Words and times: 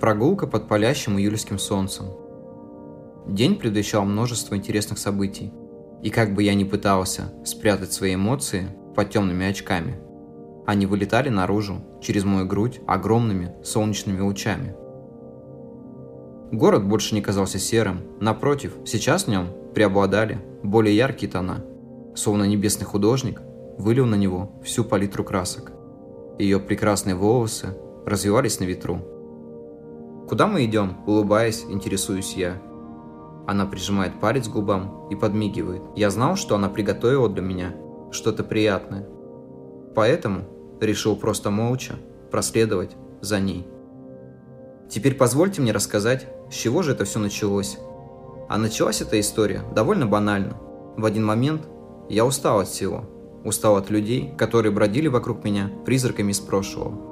Прогулка 0.00 0.46
под 0.46 0.66
палящим 0.66 1.18
июльским 1.18 1.58
солнцем. 1.58 2.06
День 3.26 3.56
предвещал 3.56 4.06
множество 4.06 4.56
интересных 4.56 4.98
событий. 4.98 5.52
И 6.02 6.08
как 6.08 6.32
бы 6.32 6.42
я 6.42 6.54
ни 6.54 6.64
пытался 6.64 7.34
спрятать 7.44 7.92
свои 7.92 8.14
эмоции 8.14 8.68
под 8.96 9.10
темными 9.10 9.44
очками, 9.44 10.00
они 10.66 10.86
вылетали 10.86 11.28
наружу 11.28 11.82
через 12.00 12.24
мою 12.24 12.46
грудь 12.46 12.80
огромными 12.86 13.52
солнечными 13.62 14.20
лучами. 14.20 14.74
Город 16.50 16.88
больше 16.88 17.14
не 17.14 17.20
казался 17.20 17.58
серым, 17.58 18.00
напротив, 18.20 18.72
сейчас 18.86 19.24
в 19.24 19.28
нем 19.28 19.48
преобладали 19.74 20.38
более 20.62 20.96
яркие 20.96 21.30
тона, 21.30 21.62
словно 22.14 22.44
небесный 22.44 22.86
художник 22.86 23.42
вылил 23.76 24.06
на 24.06 24.14
него 24.14 24.52
всю 24.64 24.82
палитру 24.82 25.24
красок. 25.24 25.72
Ее 26.38 26.58
прекрасные 26.58 27.16
волосы 27.16 27.76
развивались 28.06 28.60
на 28.60 28.64
ветру, 28.64 29.19
«Куда 30.30 30.46
мы 30.46 30.64
идем?»– 30.64 30.94
улыбаясь, 31.06 31.64
интересуюсь 31.68 32.34
я. 32.34 32.62
Она 33.48 33.66
прижимает 33.66 34.20
палец 34.20 34.46
к 34.46 34.52
губам 34.52 35.08
и 35.10 35.16
подмигивает. 35.16 35.82
Я 35.96 36.08
знал, 36.10 36.36
что 36.36 36.54
она 36.54 36.68
приготовила 36.68 37.28
для 37.28 37.42
меня 37.42 37.74
что-то 38.12 38.44
приятное. 38.44 39.08
Поэтому 39.96 40.44
решил 40.80 41.16
просто 41.16 41.50
молча 41.50 41.96
проследовать 42.30 42.92
за 43.20 43.40
ней. 43.40 43.66
Теперь 44.88 45.16
позвольте 45.16 45.62
мне 45.62 45.72
рассказать, 45.72 46.28
с 46.48 46.54
чего 46.54 46.82
же 46.82 46.92
это 46.92 47.04
все 47.04 47.18
началось. 47.18 47.76
А 48.48 48.56
началась 48.56 49.02
эта 49.02 49.18
история 49.18 49.64
довольно 49.74 50.06
банально. 50.06 50.56
В 50.96 51.06
один 51.06 51.26
момент 51.26 51.66
я 52.08 52.24
устал 52.24 52.60
от 52.60 52.68
всего. 52.68 53.02
Устал 53.44 53.74
от 53.74 53.90
людей, 53.90 54.32
которые 54.38 54.70
бродили 54.70 55.08
вокруг 55.08 55.42
меня 55.42 55.72
призраками 55.84 56.30
из 56.30 56.38
прошлого. 56.38 57.09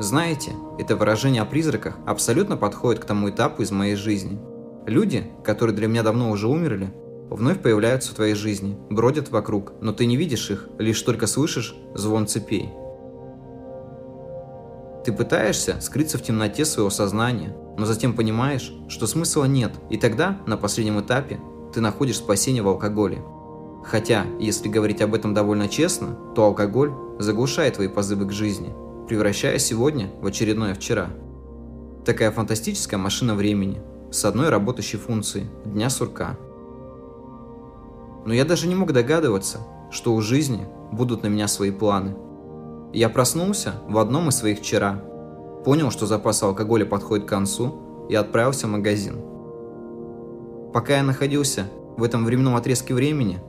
Знаете, 0.00 0.56
это 0.76 0.96
выражение 0.96 1.40
о 1.42 1.46
призраках 1.46 1.96
абсолютно 2.04 2.56
подходит 2.56 3.00
к 3.00 3.06
тому 3.06 3.30
этапу 3.30 3.62
из 3.62 3.70
моей 3.70 3.94
жизни. 3.94 4.40
Люди, 4.86 5.30
которые 5.44 5.76
для 5.76 5.86
меня 5.86 6.02
давно 6.02 6.30
уже 6.30 6.48
умерли, 6.48 6.92
вновь 7.30 7.62
появляются 7.62 8.10
в 8.10 8.16
твоей 8.16 8.34
жизни, 8.34 8.76
бродят 8.90 9.30
вокруг, 9.30 9.72
но 9.80 9.92
ты 9.92 10.06
не 10.06 10.16
видишь 10.16 10.50
их, 10.50 10.68
лишь 10.78 11.00
только 11.00 11.28
слышишь 11.28 11.76
звон 11.94 12.26
цепей. 12.26 12.70
Ты 15.04 15.12
пытаешься 15.12 15.80
скрыться 15.80 16.18
в 16.18 16.22
темноте 16.22 16.64
своего 16.64 16.90
сознания, 16.90 17.54
но 17.78 17.86
затем 17.86 18.14
понимаешь, 18.14 18.72
что 18.88 19.06
смысла 19.06 19.44
нет, 19.44 19.72
и 19.90 19.96
тогда, 19.96 20.40
на 20.46 20.56
последнем 20.56 21.00
этапе, 21.00 21.38
ты 21.72 21.80
находишь 21.80 22.16
спасение 22.16 22.64
в 22.64 22.68
алкоголе. 22.68 23.22
Хотя, 23.84 24.24
если 24.40 24.68
говорить 24.68 25.02
об 25.02 25.14
этом 25.14 25.34
довольно 25.34 25.68
честно, 25.68 26.18
то 26.34 26.46
алкоголь 26.46 26.92
заглушает 27.20 27.74
твои 27.74 27.86
позывы 27.86 28.26
к 28.26 28.32
жизни– 28.32 28.74
превращая 29.08 29.58
сегодня 29.58 30.10
в 30.20 30.26
очередное 30.26 30.74
вчера. 30.74 31.10
Такая 32.04 32.30
фантастическая 32.30 32.98
машина 32.98 33.34
времени 33.34 33.80
с 34.10 34.24
одной 34.24 34.48
работающей 34.48 34.98
функцией– 34.98 35.46
дня 35.64 35.90
сурка. 35.90 36.36
Но 38.24 38.32
я 38.32 38.44
даже 38.44 38.66
не 38.66 38.74
мог 38.74 38.92
догадываться, 38.92 39.60
что 39.90 40.14
у 40.14 40.20
жизни 40.20 40.66
будут 40.92 41.22
на 41.22 41.28
меня 41.28 41.48
свои 41.48 41.70
планы. 41.70 42.16
Я 42.92 43.08
проснулся 43.08 43.74
в 43.88 43.98
одном 43.98 44.28
из 44.28 44.36
своих 44.36 44.60
вчера, 44.60 45.02
понял, 45.64 45.90
что 45.90 46.06
запас 46.06 46.42
алкоголя 46.42 46.86
подходит 46.86 47.26
к 47.26 47.28
концу 47.28 48.06
и 48.08 48.14
отправился 48.14 48.66
в 48.66 48.70
магазин. 48.70 49.20
Пока 50.72 50.96
я 50.96 51.02
находился 51.02 51.68
в 51.96 52.02
этом 52.02 52.24
временном 52.24 52.56
отрезке 52.56 52.94
времени, 52.94 53.40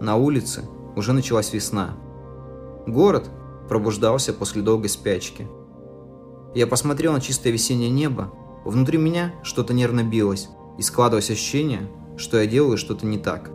на 0.00 0.16
улице 0.16 0.62
уже 0.96 1.12
началась 1.12 1.52
весна. 1.52 1.90
Город 2.86 3.30
пробуждался 3.70 4.32
после 4.32 4.62
долгой 4.62 4.88
спячки. 4.88 5.46
Я 6.56 6.66
посмотрел 6.66 7.12
на 7.12 7.20
чистое 7.20 7.52
весеннее 7.52 7.88
небо, 7.88 8.32
внутри 8.64 8.98
меня 8.98 9.32
что-то 9.44 9.72
нервно 9.72 10.02
билось, 10.02 10.48
и 10.76 10.82
складывалось 10.82 11.30
ощущение, 11.30 11.88
что 12.16 12.40
я 12.40 12.46
делаю 12.46 12.76
что-то 12.76 13.06
не 13.06 13.16
так. 13.16 13.48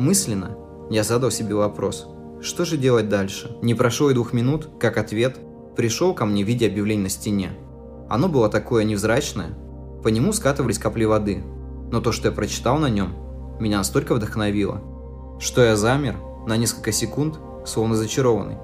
Мысленно 0.00 0.58
я 0.90 1.04
задал 1.04 1.30
себе 1.30 1.54
вопрос, 1.54 2.08
что 2.42 2.64
же 2.64 2.76
делать 2.76 3.08
дальше? 3.08 3.56
Не 3.62 3.74
прошло 3.74 4.10
и 4.10 4.14
двух 4.14 4.32
минут, 4.32 4.68
как 4.80 4.98
ответ 4.98 5.38
пришел 5.76 6.12
ко 6.12 6.26
мне 6.26 6.42
в 6.42 6.48
виде 6.48 6.66
объявления 6.66 7.04
на 7.04 7.08
стене. 7.08 7.52
Оно 8.08 8.28
было 8.28 8.48
такое 8.48 8.82
невзрачное, 8.82 9.56
по 10.02 10.08
нему 10.08 10.32
скатывались 10.32 10.80
капли 10.80 11.04
воды, 11.04 11.44
но 11.92 12.00
то, 12.00 12.10
что 12.10 12.28
я 12.28 12.34
прочитал 12.34 12.78
на 12.78 12.90
нем, 12.90 13.14
меня 13.60 13.78
настолько 13.78 14.16
вдохновило, 14.16 14.82
что 15.38 15.62
я 15.62 15.76
замер 15.76 16.16
на 16.48 16.56
несколько 16.56 16.90
секунд, 16.90 17.38
словно 17.64 17.94
зачарованный. 17.94 18.56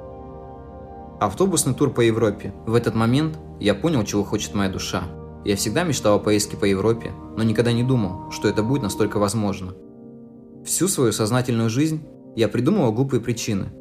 Автобусный 1.22 1.72
тур 1.72 1.92
по 1.92 2.00
Европе. 2.00 2.52
В 2.66 2.74
этот 2.74 2.96
момент 2.96 3.38
я 3.60 3.76
понял, 3.76 4.02
чего 4.02 4.24
хочет 4.24 4.54
моя 4.54 4.68
душа. 4.68 5.04
Я 5.44 5.54
всегда 5.54 5.84
мечтал 5.84 6.16
о 6.16 6.18
поездке 6.18 6.56
по 6.56 6.64
Европе, 6.64 7.12
но 7.36 7.44
никогда 7.44 7.70
не 7.70 7.84
думал, 7.84 8.32
что 8.32 8.48
это 8.48 8.64
будет 8.64 8.82
настолько 8.82 9.20
возможно. 9.20 9.72
Всю 10.64 10.88
свою 10.88 11.12
сознательную 11.12 11.70
жизнь 11.70 12.02
я 12.34 12.48
придумывал 12.48 12.92
глупые 12.92 13.20
причины, 13.20 13.72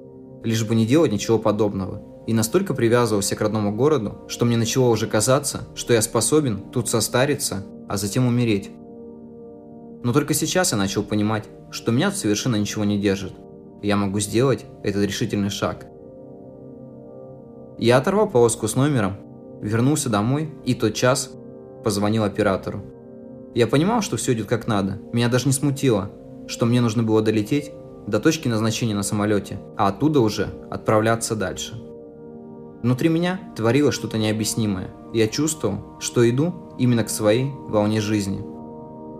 лишь 0.44 0.64
бы 0.64 0.76
не 0.76 0.86
делать 0.86 1.12
ничего 1.12 1.40
подобного. 1.40 2.04
И 2.28 2.34
настолько 2.34 2.76
привязывался 2.76 3.36
к 3.36 3.42
родному 3.42 3.76
городу, 3.76 4.22
что 4.28 4.46
мне 4.46 4.56
начало 4.56 4.90
уже 4.90 5.08
казаться, 5.08 5.68
что 5.74 5.94
я 5.96 6.04
способен 6.04 6.70
тут 6.72 6.90
состариться, 6.90 7.66
а 7.90 7.98
затем 7.98 8.28
умереть. 8.28 8.70
Но 10.04 10.14
только 10.14 10.36
сейчас 10.36 10.74
я 10.74 10.78
начал 10.78 11.02
понимать, 11.02 11.46
что 11.72 11.92
меня 11.92 12.12
совершенно 12.12 12.58
ничего 12.58 12.84
не 12.84 13.00
держит. 13.00 13.34
Я 13.82 13.96
могу 13.96 14.20
сделать 14.20 14.64
этот 14.84 15.04
решительный 15.04 15.50
шаг. 15.50 15.88
Я 17.78 17.98
оторвал 17.98 18.30
полоску 18.30 18.68
с 18.68 18.76
номером, 18.76 19.16
вернулся 19.62 20.10
домой 20.10 20.52
и 20.66 20.74
тот 20.74 20.94
час 20.94 21.32
позвонил 21.84 22.24
оператору. 22.24 22.82
Я 23.54 23.68
понимал, 23.68 24.02
что 24.02 24.18
все 24.18 24.34
идет 24.34 24.48
как 24.48 24.68
надо. 24.68 25.00
Меня 25.12 25.28
даже 25.28 25.48
не 25.48 25.52
смутило, 25.52 26.12
что 26.48 26.66
мне 26.66 26.82
нужно 26.82 27.04
было 27.04 27.22
долететь 27.22 27.72
до 28.08 28.20
точки 28.20 28.48
назначения 28.48 28.96
на 28.96 29.04
самолете, 29.04 29.60
а 29.78 29.88
оттуда 29.88 30.20
уже 30.22 30.50
отправляться 30.70 31.36
дальше. 31.36 31.76
Внутри 32.82 33.10
меня 33.10 33.40
творилось 33.56 33.94
что-то 33.94 34.18
необъяснимое. 34.18 34.90
Я 35.14 35.28
чувствовал, 35.28 36.00
что 36.00 36.28
иду 36.28 36.54
именно 36.80 37.04
к 37.04 37.10
своей 37.10 37.52
волне 37.68 38.02
жизни. 38.02 38.44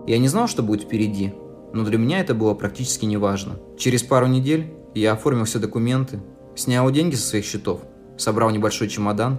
Я 0.06 0.18
не 0.18 0.28
знал, 0.28 0.48
что 0.48 0.62
будет 0.62 0.82
впереди, 0.82 1.32
но 1.72 1.84
для 1.84 1.98
меня 1.98 2.20
это 2.20 2.34
было 2.34 2.54
практически 2.54 3.04
неважно. 3.04 3.60
Через 3.78 4.02
пару 4.02 4.26
недель 4.26 4.72
я 4.94 5.12
оформил 5.12 5.44
все 5.44 5.60
документы, 5.60 6.20
снял 6.56 6.90
деньги 6.90 7.14
со 7.14 7.28
своих 7.28 7.44
счетов 7.44 7.82
собрал 8.18 8.50
небольшой 8.50 8.88
чемодан 8.88 9.38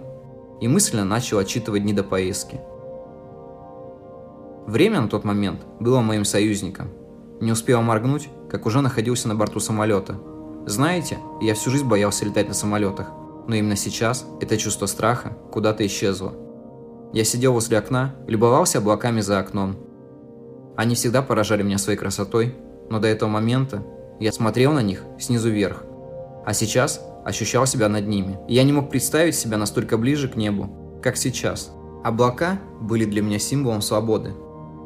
и 0.62 0.68
мысленно 0.68 1.06
начал 1.06 1.40
отчитывать 1.40 1.84
дни 1.84 1.94
до 1.94 2.04
поездки. 2.04 2.60
Время 4.66 5.02
на 5.02 5.10
тот 5.10 5.24
момент 5.24 5.66
было 5.80 6.00
моим 6.00 6.24
союзником. 6.24 6.90
Не 7.42 7.52
успел 7.52 7.82
моргнуть, 7.82 8.30
как 8.50 8.66
уже 8.66 8.82
находился 8.82 9.28
на 9.28 9.36
борту 9.36 9.60
самолета. 9.60 10.16
Знаете, 10.66 11.18
я 11.42 11.54
всю 11.54 11.70
жизнь 11.72 11.86
боялся 11.86 12.24
летать 12.24 12.48
на 12.48 12.54
самолетах, 12.54 13.12
но 13.48 13.56
именно 13.56 13.76
сейчас 13.76 14.26
это 14.40 14.58
чувство 14.58 14.86
страха 14.86 15.36
куда-то 15.52 15.86
исчезло. 15.86 16.34
Я 17.12 17.26
сидел 17.26 17.54
возле 17.54 17.78
окна, 17.78 18.16
любовался 18.28 18.78
облаками 18.78 19.20
за 19.20 19.40
окном. 19.40 19.76
Они 20.78 20.96
всегда 20.96 21.22
поражали 21.22 21.62
меня 21.62 21.78
своей 21.78 22.00
красотой, 22.00 22.56
но 22.90 23.00
до 23.00 23.08
этого 23.08 23.30
момента 23.30 23.84
я 24.20 24.32
смотрел 24.32 24.72
на 24.72 24.82
них 24.82 25.04
снизу 25.20 25.50
вверх. 25.50 25.84
А 26.46 26.54
сейчас 26.54 27.06
ощущал 27.26 27.66
себя 27.66 27.90
над 27.90 28.08
ними. 28.08 28.40
я 28.48 28.64
не 28.64 28.74
мог 28.74 28.90
представить 28.90 29.36
себя 29.36 29.58
настолько 29.58 29.98
ближе 29.98 30.28
к 30.28 30.36
небу, 30.36 31.00
как 31.02 31.18
сейчас. 31.18 31.72
Облака 32.04 32.60
были 32.82 33.06
для 33.06 33.22
меня 33.22 33.40
символом 33.40 33.82
свободы. 33.82 34.34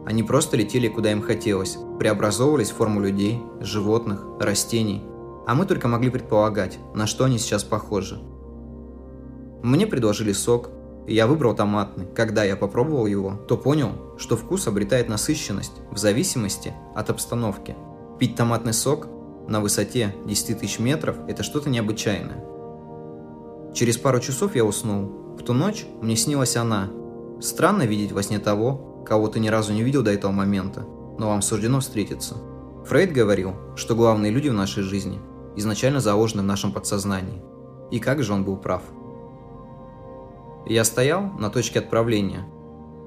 Они 0.06 0.24
просто 0.24 0.56
летели 0.56 0.88
куда 0.88 1.12
им 1.12 1.22
хотелось, 1.22 1.78
преобразовывались 2.00 2.72
в 2.72 2.76
форму 2.76 3.02
людей, 3.02 3.42
животных, 3.60 4.24
растений. 4.40 5.04
А 5.46 5.56
мы 5.56 5.66
только 5.66 5.88
могли 5.88 6.10
предполагать, 6.10 6.78
на 6.94 7.08
что 7.08 7.26
они 7.26 7.38
сейчас 7.40 7.64
похожи. 7.64 8.20
Мне 9.64 9.88
предложили 9.88 10.32
сок, 10.32 10.70
и 11.08 11.16
я 11.16 11.26
выбрал 11.26 11.56
томатный. 11.56 12.06
Когда 12.16 12.44
я 12.44 12.56
попробовал 12.56 13.06
его, 13.06 13.34
то 13.48 13.58
понял, 13.58 13.92
что 14.18 14.38
вкус 14.38 14.68
обретает 14.68 15.10
насыщенность 15.10 15.74
в 15.92 15.98
зависимости 15.98 16.74
от 16.96 17.10
обстановки. 17.10 17.76
Пить 18.20 18.36
томатный 18.36 18.74
сок 18.74 19.08
на 19.48 19.62
высоте 19.62 20.14
10 20.26 20.60
тысяч 20.60 20.80
метров– 20.80 21.18
это 21.28 21.42
что-то 21.42 21.70
необычайное. 21.70 22.44
Через 23.74 23.98
пару 23.98 24.20
часов 24.20 24.56
я 24.56 24.66
уснул. 24.66 25.36
В 25.38 25.44
ту 25.44 25.54
ночь 25.54 25.86
мне 26.02 26.16
снилась 26.16 26.58
она. 26.58 26.90
Странно 27.40 27.84
видеть 27.84 28.12
во 28.12 28.24
сне 28.24 28.40
того, 28.40 29.04
кого 29.06 29.30
ты 29.30 29.40
ни 29.40 29.48
разу 29.48 29.72
не 29.72 29.84
видел 29.84 30.04
до 30.04 30.12
этого 30.12 30.32
момента, 30.32 30.82
но 31.18 31.30
вам 31.30 31.42
суждено 31.42 31.80
встретиться. 31.80 32.36
Фрейд 32.86 33.14
говорил, 33.14 33.54
что 33.76 33.96
главные 33.96 34.32
люди 34.32 34.50
в 34.50 34.54
нашей 34.54 34.84
жизни 34.84 35.20
изначально 35.56 36.00
заложены 36.00 36.42
в 36.42 36.46
нашем 36.46 36.74
подсознании. 36.74 37.42
И 37.90 38.00
как 38.00 38.24
же 38.24 38.34
он 38.34 38.44
был 38.44 38.58
прав. 38.58 38.82
Я 40.66 40.84
стоял 40.84 41.22
на 41.40 41.50
точке 41.50 41.80
отправления. 41.80 42.46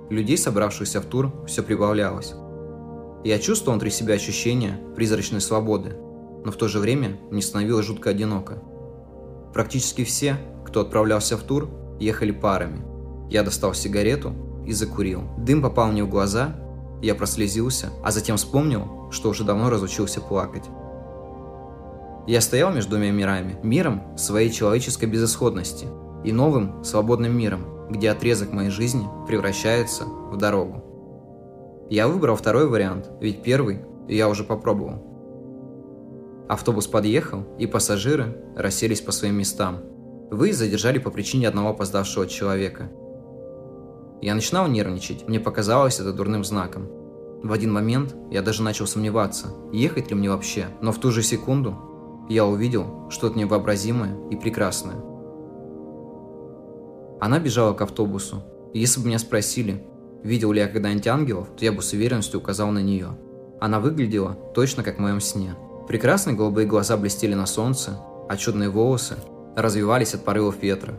Людей, 0.09 0.39
собравшихся 0.39 1.01
в 1.01 1.05
тур, 1.05 1.33
все 1.47 1.63
прибавлялось. 1.63 2.35
Я 3.25 3.39
чувствовал 3.39 3.75
внутри 3.75 3.91
себя 3.91 4.15
ощущение 4.15 4.81
призрачной 4.97 5.43
свободы– 5.43 5.97
но 6.45 6.53
в 6.53 6.57
то 6.57 6.69
же 6.69 6.79
время 6.79 7.19
мне 7.31 7.43
становилось 7.43 7.87
жутко 7.87 8.11
одиноко. 8.11 8.63
Практически 9.53 10.05
все, 10.05 10.37
кто 10.65 10.81
отправлялся 10.81 11.37
в 11.37 11.43
тур, 11.43 11.69
ехали 11.99 12.31
парами. 12.31 12.85
Я 13.29 13.43
достал 13.43 13.75
сигарету 13.75 14.33
и 14.67 14.73
закурил. 14.73 15.23
Дым 15.39 15.63
попал 15.63 15.91
мне 15.93 16.05
в 16.05 16.09
глаза, 16.09 16.57
я 17.03 17.15
прослезился, 17.15 17.91
а 18.03 18.11
затем 18.11 18.37
вспомнил, 18.37 19.11
что 19.11 19.31
уже 19.31 19.45
давно 19.45 19.71
разучился 19.71 20.21
плакать. 20.21 20.65
Я 22.27 22.41
стоял 22.41 22.73
между 22.73 22.91
двумя 22.91 23.11
мирами. 23.11 23.59
Миром 23.63 24.17
своей 24.17 24.51
человеческой 24.51 25.07
безысходности 25.07 25.87
и 26.23 26.33
новым 26.33 26.85
свободным 26.85 27.37
миром, 27.37 27.89
где 27.91 28.11
отрезок 28.11 28.53
моей 28.53 28.71
жизни 28.71 29.09
превращается 29.27 30.05
в 30.05 30.37
дорогу. 30.37 30.85
Я 31.91 32.07
выбрал 32.07 32.37
второй 32.37 32.69
вариант, 32.69 33.11
ведь 33.21 33.43
первый 33.43 33.81
я 34.07 34.29
уже 34.29 34.45
попробовал. 34.45 35.10
Автобус 36.51 36.89
подъехал, 36.89 37.47
и 37.61 37.69
пассажиры 37.69 38.37
расселись 38.57 39.01
по 39.01 39.13
своим 39.13 39.37
местам. 39.37 39.85
Вы 40.33 40.53
задержали 40.53 40.99
по 40.99 41.13
причине 41.13 41.47
одного 41.47 41.69
опоздавшего 41.69 42.27
человека. 42.27 42.91
Я 44.21 44.35
начинал 44.35 44.67
нервничать, 44.67 45.29
мне 45.29 45.39
показалось 45.39 46.01
это 46.01 46.13
дурным 46.13 46.43
знаком. 46.43 46.89
В 47.45 47.53
один 47.53 47.73
момент 47.73 48.17
я 48.33 48.43
даже 48.43 48.65
начал 48.65 48.89
сомневаться, 48.89 49.55
ехать 49.73 50.11
ли 50.11 50.17
мне 50.17 50.29
вообще, 50.29 50.67
но 50.83 50.91
в 50.91 50.99
ту 50.99 51.13
же 51.13 51.23
секунду 51.23 52.27
я 52.29 52.45
увидел 52.45 53.09
что-то 53.11 53.39
невообразимое 53.39 54.19
и 54.31 54.35
прекрасное. 54.35 54.97
Она 57.21 57.39
бежала 57.39 57.75
к 57.75 57.81
автобусу. 57.81 58.43
И 58.75 58.81
если 58.81 59.01
бы 59.01 59.07
меня 59.07 59.21
спросили, 59.21 59.87
видел 60.25 60.51
ли 60.51 60.59
я 60.61 60.67
когда-нибудь 60.67 61.07
ангелов, 61.07 61.49
то 61.57 61.65
я 61.65 61.71
бы 61.71 61.81
с 61.81 61.93
уверенностью 61.93 62.41
указал 62.41 62.73
на 62.73 62.81
нее. 62.81 63.17
Она 63.61 63.79
выглядела 63.79 64.37
точно 64.53 64.83
как 64.83 64.97
в 64.97 65.01
моем 65.01 65.21
сне. 65.21 65.55
Прекрасные 65.91 66.37
голубые 66.37 66.69
глаза 66.69 66.97
блестели 66.97 67.35
на 67.35 67.47
солнце, 67.47 67.99
а 68.29 68.37
чудные 68.37 68.69
волосы 68.69 69.17
развивались 69.57 70.15
от 70.15 70.25
порывов 70.25 70.63
ветра. 70.63 70.95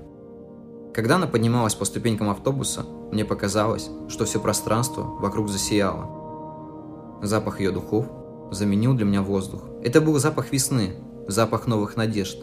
Когда 0.94 1.16
она 1.16 1.28
поднималась 1.28 1.76
по 1.76 1.86
ступенькам 1.86 2.30
автобуса, 2.30 2.86
мне 3.10 3.24
показалось, 3.24 3.90
что 4.10 4.26
все 4.26 4.42
пространство 4.42 5.04
вокруг 5.04 5.48
засияло. 5.48 7.20
Запах 7.24 7.62
ее 7.62 7.72
духов 7.72 8.06
заменил 8.52 8.94
для 8.94 9.06
меня 9.06 9.22
воздух. 9.22 9.62
Это 9.82 10.02
был 10.02 10.20
запах 10.20 10.52
весны, 10.52 10.96
запах 11.26 11.68
новых 11.68 11.96
надежд. 11.96 12.40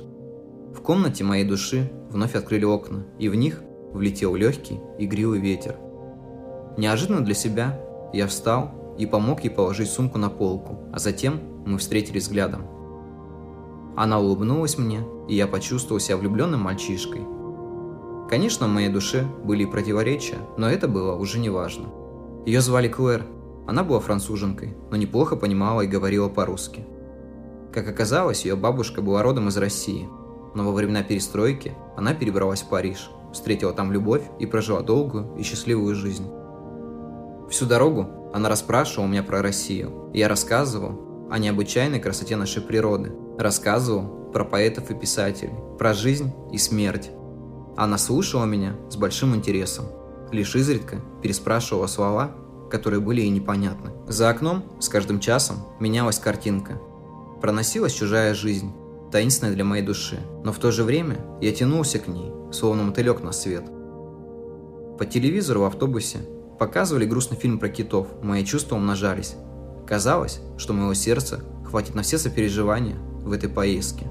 В 0.74 0.80
комнате 0.80 1.24
моей 1.24 1.44
души 1.44 1.92
вновь 2.08 2.34
открыли 2.34 2.64
окна, 2.64 3.04
и 3.18 3.28
в 3.28 3.34
них 3.34 3.60
влетел 3.92 4.34
легкий, 4.34 4.80
игривый 4.98 5.38
ветер. 5.38 5.76
Неожиданно 6.78 7.20
для 7.22 7.34
себя 7.34 7.78
я 8.14 8.26
встал 8.26 8.70
и 8.98 9.06
помог 9.06 9.44
ей 9.44 9.50
положить 9.50 9.90
сумку 9.90 10.18
на 10.18 10.28
полку, 10.28 10.80
а 10.92 10.98
затем 10.98 11.40
мы 11.64 11.78
встретились 11.78 12.24
взглядом. 12.24 12.66
Она 13.96 14.20
улыбнулась 14.20 14.78
мне, 14.78 15.00
и 15.28 15.34
я 15.34 15.46
почувствовал 15.46 16.00
себя 16.00 16.16
влюбленным 16.16 16.60
мальчишкой– 16.60 17.22
Конечно, 18.28 18.66
в 18.66 18.70
моей 18.70 18.90
душе 18.90 19.26
были 19.42 19.62
и 19.62 19.66
противоречия, 19.66 20.36
но 20.58 20.68
это 20.68 20.86
было 20.86 21.16
уже 21.16 21.38
не 21.38 21.48
важно. 21.48 21.88
Ее 22.44 22.60
звали 22.60 22.86
Клэр. 22.86 23.24
Она 23.66 23.84
была 23.84 24.00
француженкой, 24.00 24.76
но 24.90 24.96
неплохо 24.96 25.34
понимала 25.34 25.80
и 25.80 25.86
говорила 25.86 26.28
по-русски. 26.28 26.84
Как 27.72 27.88
оказалось, 27.88 28.44
ее 28.44 28.54
бабушка 28.54 29.00
была 29.00 29.22
родом 29.22 29.48
из 29.48 29.56
России, 29.56 30.08
но 30.54 30.64
во 30.64 30.72
времена 30.72 31.02
перестройки 31.02 31.72
она 31.96 32.12
перебралась 32.12 32.62
в 32.62 32.68
Париж, 32.68 33.10
встретила 33.32 33.72
там 33.72 33.92
любовь 33.92 34.22
и 34.38 34.44
прожила 34.44 34.82
долгую 34.82 35.34
и 35.38 35.42
счастливую 35.42 35.94
жизнь. 35.94 36.26
Всю 37.48 37.64
дорогу 37.64 38.06
она 38.32 38.48
расспрашивала 38.48 39.06
меня 39.06 39.22
про 39.22 39.42
Россию, 39.42 40.10
я 40.14 40.28
рассказывал 40.28 41.28
о 41.30 41.38
необычайной 41.38 42.00
красоте 42.00 42.36
нашей 42.36 42.62
природы, 42.62 43.12
рассказывал 43.38 44.30
про 44.32 44.44
поэтов 44.44 44.90
и 44.90 44.94
писателей, 44.94 45.54
про 45.78 45.94
жизнь 45.94 46.32
и 46.52 46.58
смерть, 46.58 47.10
она 47.78 47.96
слушала 47.96 48.44
меня 48.44 48.74
с 48.90 48.96
большим 48.96 49.36
интересом, 49.36 49.84
лишь 50.32 50.56
изредка 50.56 50.96
переспрашивала 51.22 51.86
слова, 51.86 52.32
которые 52.72 52.98
были 52.98 53.20
ей 53.20 53.30
непонятны. 53.30 53.92
За 54.08 54.30
окном 54.30 54.64
с 54.80 54.88
каждым 54.88 55.20
часом 55.20 55.58
менялась 55.78 56.18
картинка. 56.18 56.80
Проносилась 57.40 57.92
чужая 57.92 58.34
жизнь, 58.34 58.72
таинственная 59.12 59.54
для 59.54 59.62
моей 59.62 59.84
души, 59.84 60.18
но 60.42 60.52
в 60.52 60.58
то 60.58 60.72
же 60.72 60.82
время 60.82 61.18
я 61.40 61.52
тянулся 61.52 62.00
к 62.00 62.08
ней, 62.08 62.32
словно 62.50 62.82
мотылек 62.82 63.22
на 63.22 63.30
свет. 63.30 63.64
По 64.98 65.06
телевизору 65.06 65.60
в 65.60 65.64
автобусе 65.66 66.18
показывали 66.58 67.04
грустный 67.04 67.36
фильм 67.36 67.58
про 67.58 67.68
китов, 67.68 68.08
мои 68.22 68.44
чувства 68.44 68.76
умножались. 68.76 69.36
Казалось, 69.86 70.40
что 70.56 70.72
моего 70.72 70.94
сердца 70.94 71.40
хватит 71.64 71.94
на 71.94 72.02
все 72.02 72.18
сопереживания 72.18 72.96
в 72.96 73.32
этой 73.32 73.48
поездке. 73.48 74.06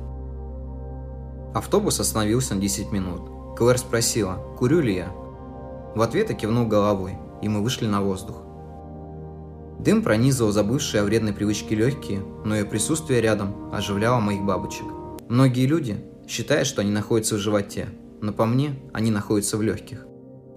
Автобус 1.53 1.99
остановился 1.99 2.55
на 2.55 2.61
10 2.61 2.91
минут. 2.91 3.57
Клэр 3.57 3.77
спросила, 3.77 4.35
курю 4.57 4.81
ли 4.81 4.95
я. 4.95 5.11
В 5.95 6.01
ответ 6.01 6.29
я 6.29 6.35
кивнул 6.35 6.67
головой, 6.67 7.17
и 7.41 7.49
мы 7.49 7.63
вышли 7.63 7.87
на 7.87 8.01
воздух. 8.01 8.37
Дым 9.79 10.01
пронизывал 10.01 10.51
забывшие 10.51 11.01
о 11.01 11.03
вредной 11.03 11.33
привычке 11.33 11.75
легкие, 11.75 12.23
но 12.43 12.55
ее 12.55 12.65
присутствие 12.65 13.21
рядом 13.21 13.71
оживляло 13.73 14.19
моих 14.19 14.43
бабочек. 14.43 14.85
Многие 15.29 15.65
люди 15.65 16.03
считают, 16.27 16.67
что 16.67 16.81
они 16.81 16.91
находятся 16.91 17.35
в 17.35 17.39
животе, 17.39 17.89
но 18.21 18.33
по 18.33 18.45
мне 18.45 18.79
они 18.93 19.11
находятся 19.11 19.57
в 19.57 19.61
легких. 19.61 20.06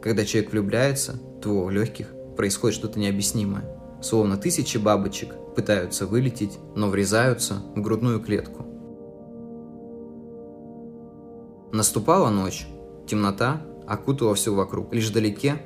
Когда 0.03 0.25
человек 0.25 0.53
влюбляется, 0.53 1.21
то 1.43 1.65
в 1.65 1.71
легких 1.71 2.09
происходит 2.37 2.77
что-то 2.77 2.99
необъяснимое. 2.99 3.65
Словно 4.03 4.37
тысячи 4.37 4.79
бабочек 4.79 5.35
пытаются 5.55 6.07
вылететь, 6.07 6.59
но 6.75 6.89
врезаются 6.89 7.63
в 7.75 7.81
грудную 7.81 8.21
клетку. 8.21 8.65
Наступала 11.73 12.31
ночь, 12.31 12.67
Темнота 13.07 13.61
окутывала 13.87 14.35
все 14.37 14.55
вокруг. 14.55 14.95
Лишь 14.95 15.11
вдалеке 15.11 15.61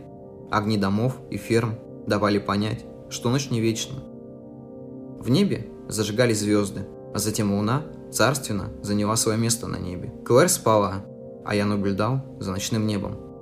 огни 0.50 0.78
домов 0.78 1.18
и 1.30 1.36
ферм 1.36 1.74
давали 2.06 2.38
понять, 2.38 2.84
что 3.10 3.30
ночь 3.30 3.50
не 3.50 3.60
вечна. 3.60 4.02
В 5.18 5.28
небе 5.28 5.68
зажигались 5.88 6.40
звезды, 6.40 6.86
а 7.14 7.18
затем 7.18 7.52
луна 7.52 7.82
царственно 8.10 8.70
заняла 8.82 9.16
свое 9.16 9.38
место 9.38 9.66
на 9.66 9.76
небе. 9.76 10.12
Клэр 10.24 10.48
спала, 10.48 11.04
а 11.44 11.54
я 11.54 11.66
наблюдал 11.66 12.22
за 12.40 12.52
ночным 12.52 12.86
небом. 12.86 13.33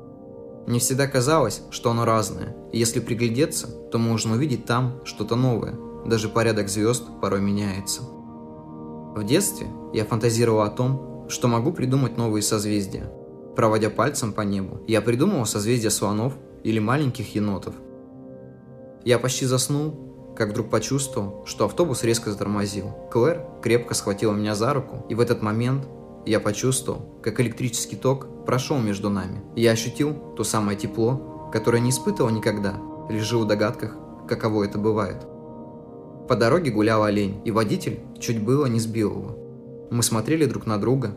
Мне 0.67 0.79
всегда 0.79 1.07
казалось, 1.07 1.63
что 1.71 1.91
оно 1.91 2.05
разное, 2.05 2.57
и 2.73 2.79
если 2.79 3.01
приглядеться, 3.01 3.67
то 3.91 3.99
можно 3.99 4.35
увидеть 4.35 4.65
там 4.65 5.01
что-то 5.05 5.37
новое. 5.37 5.75
Даже 6.07 6.29
порядок 6.29 6.69
звезд 6.69 7.05
порой 7.21 7.41
меняется. 7.41 8.03
В 8.03 9.23
детстве 9.25 9.67
я 9.93 10.05
фантазировал 10.05 10.63
о 10.63 10.71
том, 10.71 11.27
что 11.29 11.49
могу 11.49 11.73
придумать 11.73 12.17
новые 12.17 12.43
созвездия, 12.43 13.11
Проводя 13.57 13.91
пальцем 13.91 14.33
по 14.33 14.41
небу, 14.41 14.81
я 14.87 15.03
придумал 15.03 15.45
созвездие 15.45 15.91
слонов 15.91 16.33
или 16.65 16.79
маленьких 16.79 17.35
енотов. 17.35 17.75
Я 19.05 19.19
почти 19.19 19.45
заснул, 19.45 20.35
как 20.35 20.51
вдруг 20.51 20.71
почувствовал, 20.71 21.45
что 21.45 21.67
автобус 21.67 22.03
резко 22.03 22.31
затормозил. 22.31 22.93
Клэр 23.11 23.45
крепко 23.63 23.93
схватила 23.93 24.33
меня 24.33 24.55
за 24.55 24.73
руку, 24.73 25.05
и 25.11 25.15
в 25.15 25.21
этот 25.21 25.43
момент 25.43 25.87
я 26.25 26.41
почувствовал, 26.41 27.03
как 27.23 27.41
электрический 27.41 27.97
ток 27.97 28.45
прошел 28.45 28.79
между 28.79 29.11
нами. 29.11 29.43
Я 29.57 29.73
ощутил 29.73 30.15
то 30.37 30.45
самое 30.45 30.79
тепло, 30.79 31.51
которое 31.53 31.81
не 31.81 31.91
испытывал 31.91 32.31
никогда, 32.31 32.75
лишь 33.09 33.31
в 33.31 33.47
догадках, 33.47 33.97
каково 34.29 34.65
это 34.65 34.79
бывает. 34.79 35.27
По 36.29 36.37
дороге 36.37 36.71
гулял 36.71 37.03
олень, 37.03 37.41
и 37.45 37.51
водитель 37.51 38.01
чуть 38.19 38.43
было 38.43 38.67
не 38.67 38.81
сбил 38.81 39.11
его. 39.11 39.39
Мы 39.91 40.03
смотрели 40.03 40.47
друг 40.47 40.67
на 40.67 40.79
друга, 40.79 41.17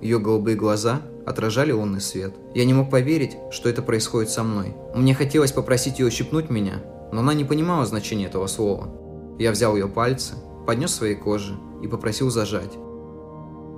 ее 0.00 0.18
голубые 0.18 0.56
глаза 0.56 1.02
отражали 1.24 1.72
лунный 1.72 2.00
свет. 2.00 2.34
Я 2.54 2.64
не 2.64 2.74
мог 2.74 2.90
поверить, 2.90 3.36
что 3.50 3.68
это 3.68 3.82
происходит 3.82 4.30
со 4.30 4.42
мной. 4.42 4.74
Мне 4.94 5.14
хотелось 5.14 5.52
попросить 5.52 5.98
ее 5.98 6.10
щипнуть 6.10 6.50
меня, 6.50 6.82
но 7.12 7.20
она 7.20 7.34
не 7.34 7.44
понимала 7.44 7.86
значения 7.86 8.26
этого 8.26 8.46
слова. 8.46 8.88
Я 9.38 9.52
взял 9.52 9.76
ее 9.76 9.88
пальцы, 9.88 10.34
поднес 10.66 10.94
своей 10.94 11.14
коже 11.14 11.56
и 11.82 11.88
попросил 11.88 12.30
зажать. 12.30 12.72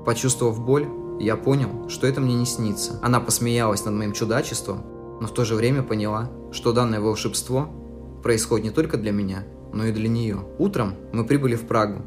Почувствовав 0.09 0.65
боль, 0.65 0.88
я 1.21 1.37
понял, 1.37 1.87
что 1.91 2.07
это 2.07 2.23
мне 2.23 2.35
не 2.35 2.47
снится. 2.47 2.99
Она 3.03 3.21
посмеялась 3.21 3.85
над 3.85 3.93
моим 3.93 4.15
чудачеством, 4.15 4.83
но 5.21 5.27
в 5.27 5.35
то 5.35 5.45
же 5.45 5.55
время 5.55 5.83
поняла, 5.83 6.31
что 6.50 6.73
данное 6.73 6.99
волшебство 6.99 7.69
происходит 8.23 8.65
не 8.65 8.71
только 8.71 8.97
для 8.97 9.12
меня, 9.12 9.45
но 9.75 9.85
и 9.85 9.93
для 9.93 10.09
нее. 10.09 10.38
Утром 10.59 10.95
мы 11.12 11.27
прибыли 11.27 11.57
в 11.57 11.67
Прагу. 11.67 12.07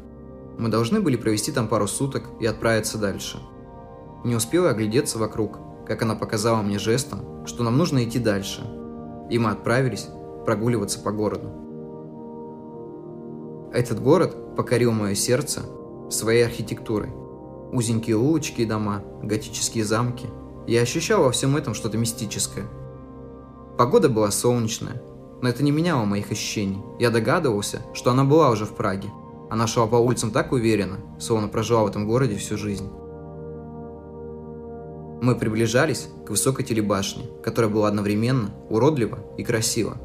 Мы 0.58 0.68
должны 0.68 1.00
были 1.00 1.14
провести 1.14 1.52
там 1.52 1.68
пару 1.68 1.86
суток 1.86 2.24
и 2.40 2.46
отправиться 2.46 2.98
дальше. 2.98 3.38
Не 4.24 4.34
успела 4.34 4.70
оглядеться 4.70 5.18
вокруг, 5.18 5.60
как 5.86 6.02
она 6.02 6.16
показала 6.16 6.60
мне 6.60 6.80
жестом, 6.80 7.46
что 7.46 7.62
нам 7.62 7.78
нужно 7.78 8.02
идти 8.02 8.18
дальше. 8.18 8.62
И 9.30 9.38
мы 9.38 9.50
отправились 9.50 10.08
прогуливаться 10.44 10.98
по 10.98 11.12
городу. 11.12 11.52
Этот 13.72 14.02
город 14.02 14.56
покорил 14.56 14.90
мое 14.90 15.14
сердце 15.14 15.62
своей 16.10 16.44
архитектурой. 16.44 17.21
Узенькие 17.72 18.16
улочки 18.16 18.60
и 18.60 18.66
дома, 18.66 19.02
готические 19.22 19.84
замки. 19.84 20.26
Я 20.66 20.82
ощущал 20.82 21.24
во 21.24 21.30
всем 21.32 21.56
этом 21.56 21.72
что-то 21.72 21.96
мистическое. 21.96 22.66
Погода 23.78 24.10
была 24.10 24.30
солнечная, 24.30 25.02
но 25.40 25.48
это 25.48 25.62
не 25.62 25.72
меняло 25.72 26.04
моих 26.04 26.30
ощущений. 26.30 26.82
Я 26.98 27.10
догадывался, 27.10 27.80
что 27.94 28.10
она 28.10 28.24
была 28.24 28.50
уже 28.50 28.66
в 28.66 28.74
Праге. 28.74 29.08
Она 29.50 29.66
шла 29.66 29.86
по 29.86 29.96
улицам 29.96 30.30
так 30.30 30.52
уверенно, 30.52 30.98
словно 31.18 31.48
прожила 31.48 31.82
в 31.82 31.86
этом 31.86 32.06
городе 32.06 32.36
всю 32.36 32.58
жизнь. 32.58 32.88
Мы 35.22 35.34
приближались 35.34 36.08
к 36.26 36.30
высокой 36.30 36.64
телебашне, 36.64 37.24
которая 37.42 37.70
была 37.70 37.88
одновременно 37.88 38.50
уродлива 38.68 39.18
и 39.38 39.44
красива. 39.44 39.96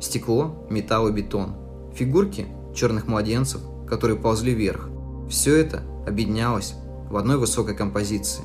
Стекло, 0.00 0.66
металл 0.68 1.08
и 1.08 1.12
бетон. 1.12 1.54
Фигурки 1.94 2.46
черных 2.74 3.06
младенцев, 3.06 3.60
которые 3.86 4.18
ползли 4.18 4.52
вверх. 4.52 4.88
Все 5.28 5.54
это 5.54 5.82
объединялось 6.06 6.74
в 7.08 7.16
одной 7.16 7.38
высокой 7.38 7.74
композиции. 7.74 8.44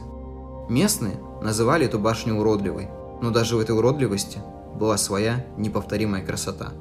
Местные 0.69 1.19
называли 1.41 1.85
эту 1.85 1.99
башню 1.99 2.35
уродливой, 2.35 2.89
но 3.21 3.31
даже 3.31 3.55
в 3.55 3.59
этой 3.59 3.75
уродливости 3.75 4.39
была 4.75 4.97
своя 4.97 5.45
неповторимая 5.57 6.25
красота. 6.25 6.73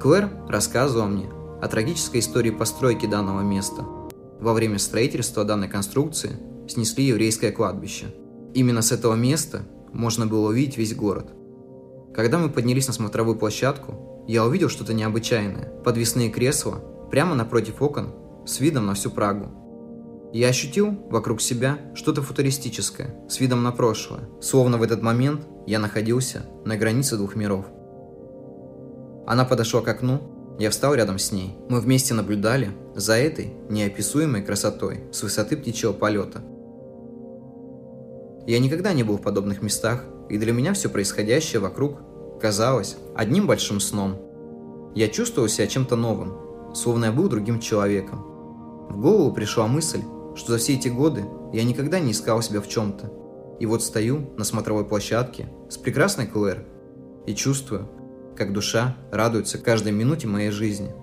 Клэр 0.00 0.30
рассказывала 0.48 1.06
мне 1.06 1.28
о 1.60 1.68
трагической 1.68 2.20
истории 2.20 2.50
постройки 2.50 3.06
данного 3.06 3.40
места. 3.40 3.84
Во 4.40 4.52
время 4.52 4.78
строительства 4.78 5.44
данной 5.44 5.68
конструкции 5.68 6.36
снесли 6.68 7.04
еврейское 7.04 7.52
кладбище. 7.52 8.06
Именно 8.54 8.82
с 8.82 8.92
этого 8.92 9.14
места 9.14 9.62
можно 9.92 10.26
было 10.26 10.48
увидеть 10.48 10.76
весь 10.76 10.94
город. 10.94 11.30
Когда 12.14 12.38
мы 12.38 12.50
поднялись 12.50 12.86
на 12.86 12.92
смотровую 12.92 13.36
площадку, 13.36 14.24
я 14.26 14.44
увидел 14.44 14.68
что-то 14.68 14.94
необычайное. 14.94 15.72
Подвесные 15.84 16.30
кресла 16.30 16.80
прямо 17.10 17.34
напротив 17.34 17.80
окон 17.80 18.08
с 18.46 18.60
видом 18.60 18.86
на 18.86 18.94
всю 18.94 19.10
Прагу. 19.10 19.65
Я 20.32 20.48
ощутил 20.48 20.98
вокруг 21.10 21.40
себя 21.40 21.78
что-то 21.94 22.22
футуристическое, 22.22 23.14
с 23.28 23.40
видом 23.40 23.62
на 23.62 23.72
прошлое. 23.72 24.28
Словно 24.40 24.78
в 24.78 24.82
этот 24.82 25.02
момент 25.02 25.46
я 25.66 25.78
находился 25.78 26.46
на 26.64 26.76
границе 26.76 27.16
двух 27.16 27.36
миров. 27.36 27.66
Она 29.26 29.44
подошла 29.44 29.80
к 29.80 29.88
окну, 29.88 30.56
я 30.58 30.70
встал 30.70 30.94
рядом 30.94 31.18
с 31.18 31.32
ней. 31.32 31.56
Мы 31.68 31.80
вместе 31.80 32.14
наблюдали 32.14 32.70
за 32.94 33.14
этой 33.14 33.52
неописуемой 33.68 34.42
красотой 34.42 35.04
с 35.12 35.22
высоты 35.22 35.56
птичьего 35.56 35.92
полета– 35.92 36.42
я 38.46 38.60
никогда 38.60 38.92
не 38.92 39.02
был 39.02 39.18
в 39.18 39.22
подобных 39.22 39.60
местах, 39.60 40.04
и 40.28 40.38
для 40.38 40.52
меня 40.52 40.72
все 40.72 40.88
происходящее 40.88 41.58
вокруг 41.58 41.98
казалось 42.40 42.96
одним 43.16 43.48
большим 43.48 43.80
сном. 43.80 44.20
Я 44.94 45.08
чувствовал 45.08 45.48
себя 45.48 45.66
чем-то 45.66 45.96
новым, 45.96 46.72
словно 46.72 47.06
я 47.06 47.12
был 47.12 47.28
другим 47.28 47.58
человеком. 47.58 48.22
В 48.88 49.00
голову 49.00 49.32
пришла 49.32 49.66
мысль, 49.66 50.00
что 50.36 50.52
за 50.52 50.58
все 50.58 50.74
эти 50.74 50.88
годы 50.88 51.24
я 51.52 51.64
никогда 51.64 51.98
не 51.98 52.12
искал 52.12 52.40
себя 52.42 52.60
в 52.60 52.68
чем-то. 52.68 53.10
И 53.58 53.66
вот 53.66 53.82
стою 53.82 54.30
на 54.36 54.44
смотровой 54.44 54.84
площадке 54.84 55.48
с 55.68 55.76
прекрасной 55.76 56.26
Клэр 56.26 56.64
и 57.26 57.34
чувствую, 57.34 57.88
как 58.36 58.52
душа 58.52 58.96
радуется 59.10 59.58
каждой 59.58 59.92
минуте 59.92 60.28
моей 60.28 60.50
жизни. 60.50 60.94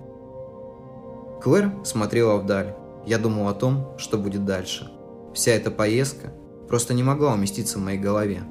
Клэр 1.41 1.71
смотрела 1.83 2.37
вдаль. 2.37 2.75
Я 3.05 3.17
думал 3.17 3.49
о 3.49 3.53
том, 3.53 3.97
что 3.97 4.17
будет 4.17 4.45
дальше. 4.45 4.89
Вся 5.33 5.51
эта 5.51 5.71
поездка– 5.71 6.31
просто 6.73 6.95
не 6.95 7.03
могла 7.03 7.33
уместиться 7.33 7.77
в 7.77 7.83
моей 7.83 7.99
голове. 7.99 8.41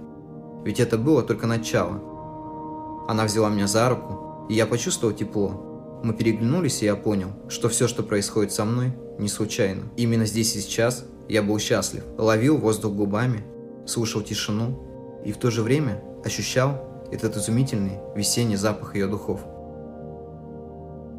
Ведь 0.64 0.78
это 0.78 0.96
было 0.96 1.24
только 1.24 1.48
начало. 1.48 2.00
Она 3.08 3.24
взяла 3.24 3.48
меня 3.48 3.66
за 3.66 3.88
руку, 3.88 4.46
и 4.48 4.54
я 4.54 4.64
почувствовал 4.64 5.12
тепло. 5.12 6.00
Мы 6.04 6.14
переглянулись, 6.14 6.82
и 6.82 6.84
я 6.84 6.94
понял, 6.94 7.30
что 7.48 7.68
все, 7.68 7.88
что 7.88 8.04
происходит 8.04 8.52
со 8.52 8.64
мной, 8.64 8.92
не 9.18 9.28
случайно. 9.28 9.84
Именно 9.96 10.26
здесь 10.26 10.54
и 10.56 10.60
сейчас 10.60 11.04
я 11.28 11.42
был 11.42 11.58
счастлив. 11.58 12.04
Ловил 12.18 12.58
воздух 12.58 12.92
губами, 12.92 13.44
слушал 13.86 14.22
тишину 14.22 15.22
и 15.24 15.32
в 15.32 15.36
то 15.36 15.50
же 15.50 15.62
время 15.62 16.02
ощущал 16.24 17.08
этот 17.10 17.36
изумительный 17.36 17.98
весенний 18.16 18.56
запах 18.56 18.94
ее 18.94 19.06
духов. 19.06 19.40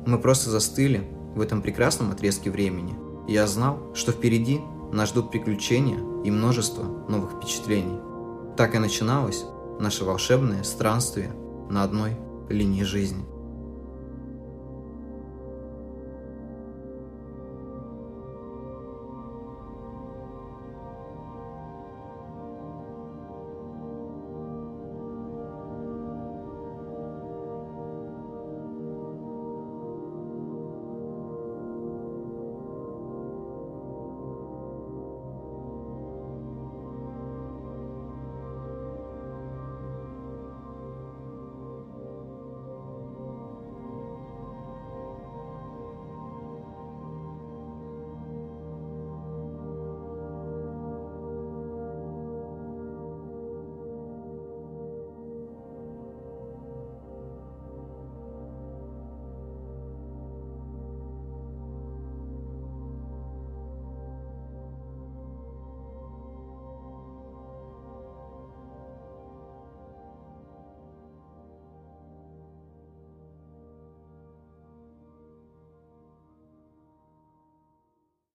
Мы 0.06 0.18
просто 0.20 0.50
застыли 0.50 1.08
в 1.36 1.42
этом 1.42 1.62
прекрасном 1.62 2.12
отрезке 2.12 2.52
времени. 2.52 2.96
Я 3.28 3.48
знал, 3.48 3.94
что 3.94 4.12
впереди 4.12 4.60
нас 4.92 5.10
ждут 5.10 5.32
приключения 5.32 6.00
и 6.24 6.32
множество 6.32 6.84
новых 7.08 7.34
впечатлений. 7.34 8.00
Так 8.58 8.76
и 8.76 8.80
начиналось 8.80 9.46
наше 9.80 10.04
волшебное 10.04 10.64
странствие 10.64 11.32
на 11.70 11.84
одной 11.84 12.18
линии 12.50 12.84
жизни. 12.84 13.26